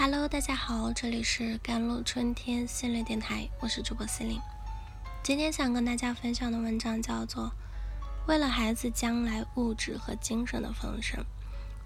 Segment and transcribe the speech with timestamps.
[0.00, 4.40] Hello，大家好，这里是甘露春天心理电台，我是主播心灵。
[5.24, 7.46] 今天想跟大家分享的文章叫做
[8.28, 11.20] 《为了孩子将来物质和精神的丰盛，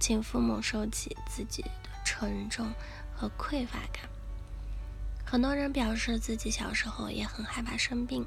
[0.00, 1.70] 请父母收起自己的
[2.02, 2.72] 沉重
[3.14, 4.02] 和匮乏感》。
[5.30, 8.26] 很多人表示自己小时候也很害怕生病，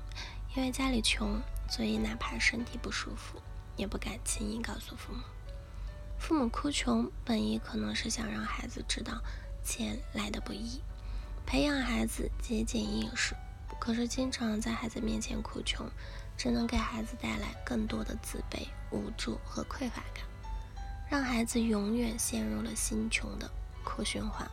[0.56, 3.42] 因为家里穷，所以哪怕身体不舒服，
[3.76, 5.22] 也不敢轻易告诉父母。
[6.20, 9.20] 父母哭穷，本意可能是想让孩子知道
[9.64, 10.82] 钱来的不易，
[11.46, 13.36] 培养孩子节俭意识。
[13.80, 15.90] 可是经常在孩子面前哭穷，
[16.38, 20.24] 只能给孩子带来更多的自卑、无助和匮乏感，
[21.10, 23.50] 让孩子永远陷入了心穷的
[23.84, 24.50] 苦循环。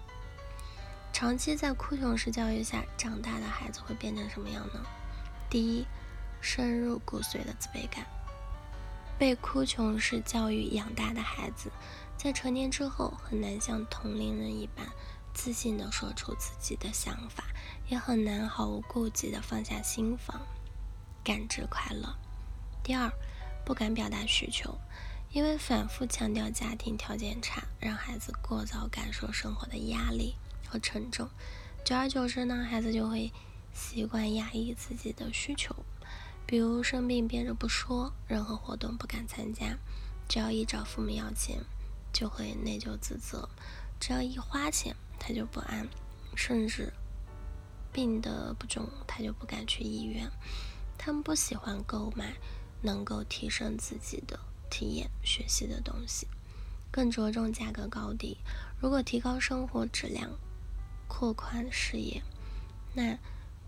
[1.12, 4.81] 长期在哭穷式教育下长大的孩子会变成什么样呢？
[5.51, 5.84] 第一，
[6.41, 8.06] 深入骨髓的自卑感。
[9.19, 11.73] 被哭穷式教育养大的孩子，
[12.18, 14.84] 在成年之后很难像同龄人一般
[15.32, 17.44] 自信地说出自己的想法，
[17.86, 20.44] 也很难毫无顾忌地放下心房，
[21.22, 22.12] 感知快乐。
[22.83, 23.08] 第二，
[23.64, 24.77] 不敢表达需求，
[25.30, 30.34] 因为反复强调家庭条件差，让孩子过早感受生活的压力
[30.66, 31.30] 和沉重，
[31.84, 33.32] 久而久之呢，孩子就会
[33.72, 35.77] 习惯压抑自己的需求。
[36.44, 39.78] 比如生病憋着不说，任何活动不敢参加，
[40.28, 41.60] 只要一找父母要钱，
[42.19, 43.48] 就会内疚自责；
[44.00, 45.86] 只要一花钱，他就不安，
[46.34, 46.92] 甚至
[47.92, 50.28] 病得不重，他就不敢去医院。
[50.98, 52.34] 他们不喜欢购买
[52.83, 56.27] 能够提升自己的体验、学习的东西，
[56.91, 58.36] 更着重价格高低。
[58.80, 60.28] 如果提高生活质量、
[61.06, 62.20] 扩宽视野，
[62.94, 63.16] 那。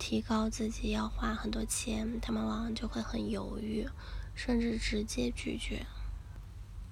[0.02, 3.86] 提高自己要花很多钱，他们往往就会很犹豫，
[4.34, 5.84] 甚至直接拒绝，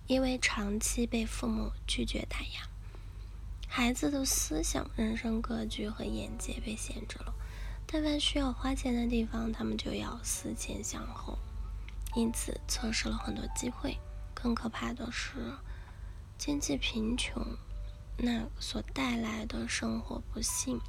[0.09, 2.67] 因为长期被父母拒绝打压，
[3.69, 7.35] 孩子的思想、人生格局和眼界被限制了。
[7.87, 11.39] 但凡需要花钱的地方，他们就要思前想后，
[12.15, 13.99] 因此错失了很多机会。
[14.33, 15.53] 更可怕的是，
[16.39, 17.45] 经济贫穷
[18.17, 20.81] 那所带来的生活不幸。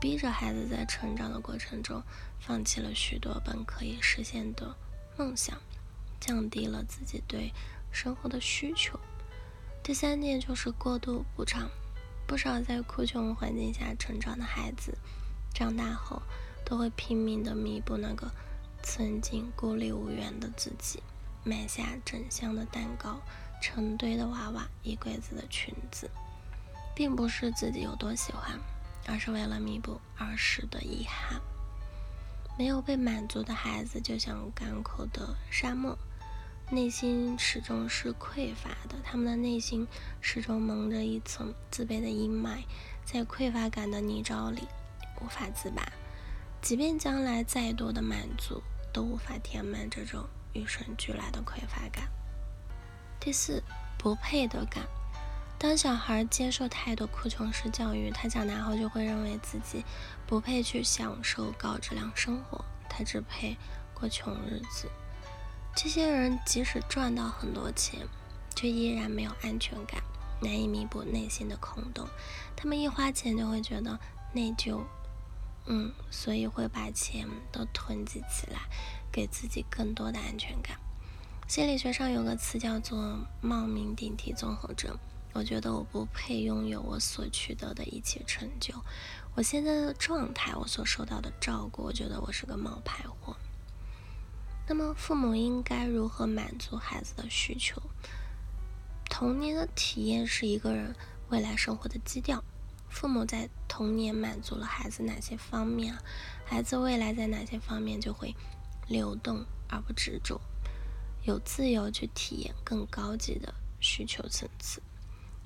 [0.00, 2.02] 逼着孩子在成长的过程中
[2.38, 4.74] 放弃了许多本可以实现的
[5.18, 5.58] 梦想，
[6.18, 7.52] 降低了自己对
[7.94, 9.00] 生活的需求。
[9.82, 11.70] 第三点就是过度补偿。
[12.26, 14.96] 不少在哭穷环境下成长的孩子，
[15.54, 16.20] 长大后
[16.64, 18.30] 都会拼命的弥补那个
[18.82, 21.02] 曾经孤立无援的自己，
[21.44, 23.20] 买下整箱的蛋糕、
[23.62, 26.10] 成堆的娃娃、一柜子的裙子，
[26.94, 28.58] 并不是自己有多喜欢。
[29.06, 31.38] 而是为了弥补儿时的遗憾。
[32.58, 35.94] 没有被满足的孩子就像干口的沙漠，
[36.70, 38.96] 内心始终是匮乏的。
[39.04, 39.86] 他们的内心
[40.20, 42.64] 始终蒙着一层自卑的阴霾，
[43.04, 44.66] 在匮乏感的泥沼里
[45.20, 45.86] 无法自拔。
[46.62, 52.08] 即便将来再多的满足，都无法填满这种与生俱来的匮乏感。
[53.20, 53.62] 第四，
[53.98, 54.84] 不配得感。
[55.58, 59.84] 当小孩接受太多哭穷式教育，他长大后就会认为自己
[60.26, 63.56] 不配去享受高质量生活，他只配
[63.92, 64.88] 过穷日子。
[65.76, 68.06] 这些人即使赚到很多钱，
[68.54, 70.02] 却依然没有安全感，
[70.40, 72.08] 难以弥补内心的空洞。
[72.56, 73.98] 他们一花钱就会觉得
[74.32, 74.80] 内疚，
[75.66, 78.60] 嗯，所以会把钱都囤积起来，
[79.10, 80.78] 给自己更多的安全感。
[81.48, 84.96] 心理学上有个词叫做冒名顶替综合症。
[85.32, 88.72] 我觉得我不配拥有我所取得的一切成就，
[89.34, 93.36] 我现在的状态，我所受到的照顾，我觉得我是个冒牌货。
[94.66, 97.82] 那么，父母应该如何满足孩子的需求？
[99.10, 100.96] 童年的体验是一个人
[101.28, 102.42] 未来生活的基调。
[102.88, 105.94] 父母在童年满足了孩子哪些方面，
[106.46, 108.34] 孩子未来在哪些方面就会
[108.88, 110.40] 流动而不执着，
[111.24, 114.80] 有自由去体验更高级的需求层次。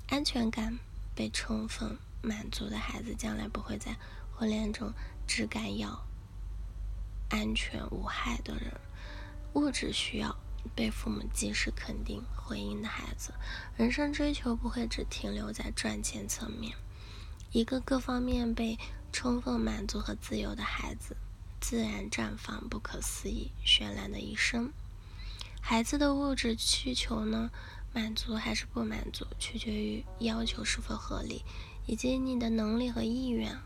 [0.07, 0.79] 安全感
[1.13, 3.97] 被充分满足的孩子，将来不会在
[4.31, 4.93] 婚恋中
[5.27, 6.07] 只敢要
[7.29, 8.79] 安全无害的人。
[9.53, 10.35] 物质需要
[10.75, 13.33] 被父母及时肯定回应的孩子，
[13.75, 16.75] 人生追求不会只停留在赚钱层面。
[17.51, 18.77] 一个各方面被
[19.11, 21.17] 充分满足和自由的孩子，
[21.59, 24.71] 自然绽放不可思议绚烂的一生。
[25.61, 27.49] 孩子的物质需求呢？
[27.91, 31.43] 满足还是不满足，取决于要求是否合理，
[31.87, 33.57] 以及你的能力和意愿。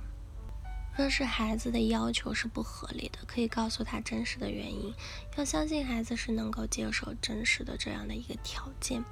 [0.96, 4.94] 若是孩子的要求是不合理的，可以告诉他真实的原因。
[5.36, 9.04] 要相信孩子是能够接受真实的这样的一个条件。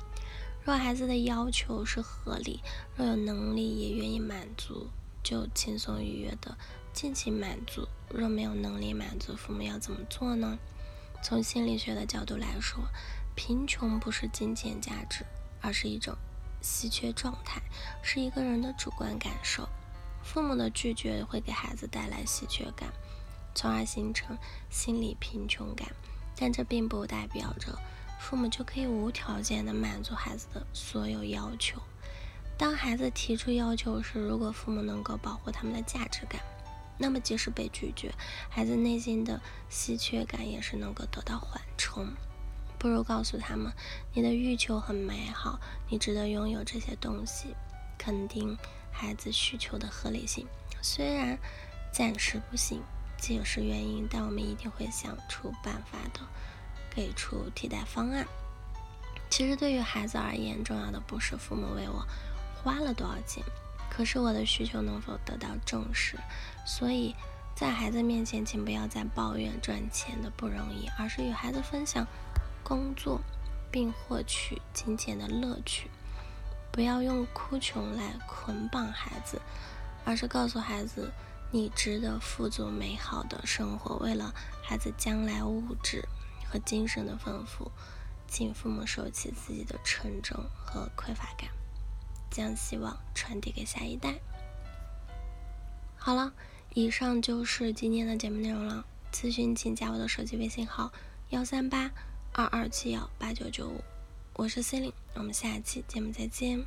[0.63, 2.59] 若孩子的要求是合理，
[2.95, 4.89] 若有能力也愿意满足，
[5.23, 6.55] 就轻松愉悦的
[6.93, 10.59] 尽情满足；若没有能力满足，父母要怎么做呢？
[11.23, 12.83] 从心理学的角度来说，
[13.35, 15.25] 贫穷不是金钱价值，
[15.61, 16.15] 而是一种
[16.61, 17.59] 稀缺状态，
[18.03, 19.67] 是一个人的主观感受。
[20.23, 22.91] 父母的拒绝会给孩子带来稀缺感，
[23.53, 24.37] 从而形成
[24.69, 25.87] 心理贫穷感。
[26.35, 27.77] 但这并不代表着。
[28.19, 31.81] 父母就可以无条件的满足孩子的所有要求。
[32.55, 36.39] 当孩子提出要求时，如果父母能够保护他们的价值感，
[36.99, 38.13] 那么即使被拒绝，
[38.47, 42.07] 孩子内心的稀缺感也是能够得到缓冲。
[42.77, 43.73] 不如告诉他们，
[44.13, 45.59] 你的欲求很美好，
[45.89, 47.55] 你值得拥有这些东西，
[47.97, 48.55] 肯定
[48.91, 50.45] 孩子需求的合理性。
[50.81, 51.37] 虽然
[51.91, 52.81] 暂时不行，
[53.17, 56.19] 解释原因，但我们一定会想出办法的。
[56.93, 58.27] 给出替代方案。
[59.29, 62.05] 其实对于孩子而言，重要的不是父母为我
[62.61, 63.41] 花了多少钱，
[63.89, 66.17] 可是我的需求能否得到重视。
[66.65, 67.15] 所以
[67.55, 72.05] 在孩子面前，请不要再抱怨赚钱的不容易，而是与孩子分享
[72.61, 73.21] 工作
[73.71, 75.89] 并获取金钱的乐趣。
[76.71, 79.41] 不要用哭穷来捆绑孩子，
[80.05, 81.11] 而是告诉孩子，
[81.51, 83.95] 你值得富足美好的生活。
[83.97, 84.33] 为了
[84.63, 86.07] 孩子将来物质。
[86.51, 87.71] 和精神的丰富，
[88.27, 91.49] 请父母收起自己的沉重和匮乏感，
[92.29, 94.15] 将希望传递给下一代。
[95.95, 96.33] 好了，
[96.73, 98.85] 以上就是今天的节目内容了。
[99.13, 100.91] 咨询请加我的手机微信号：
[101.29, 101.89] 幺三八
[102.33, 103.81] 二二七幺八九九五，
[104.33, 106.65] 我是 C 琳，我们下期节目再见。